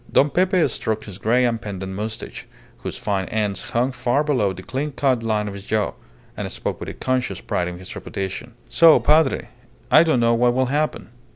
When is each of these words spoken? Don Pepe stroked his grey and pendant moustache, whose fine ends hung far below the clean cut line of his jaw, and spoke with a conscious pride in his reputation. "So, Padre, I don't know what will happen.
Don 0.11 0.31
Pepe 0.31 0.67
stroked 0.67 1.05
his 1.05 1.19
grey 1.19 1.45
and 1.45 1.61
pendant 1.61 1.93
moustache, 1.93 2.47
whose 2.79 2.97
fine 2.97 3.25
ends 3.25 3.69
hung 3.69 3.91
far 3.91 4.23
below 4.23 4.51
the 4.51 4.63
clean 4.63 4.91
cut 4.91 5.21
line 5.21 5.47
of 5.47 5.53
his 5.53 5.63
jaw, 5.63 5.93
and 6.35 6.51
spoke 6.51 6.79
with 6.79 6.89
a 6.89 6.93
conscious 6.95 7.39
pride 7.39 7.67
in 7.67 7.77
his 7.77 7.95
reputation. 7.95 8.53
"So, 8.67 8.99
Padre, 8.99 9.49
I 9.91 10.01
don't 10.01 10.19
know 10.19 10.33
what 10.33 10.55
will 10.55 10.65
happen. 10.73 11.09